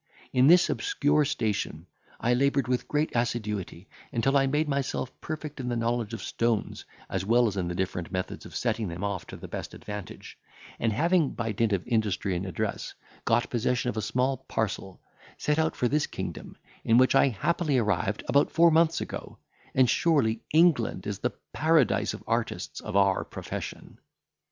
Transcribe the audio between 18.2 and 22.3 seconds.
about four months ago; and surely England is the paradise of